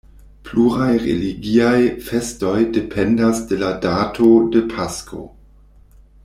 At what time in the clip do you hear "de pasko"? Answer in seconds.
4.57-5.23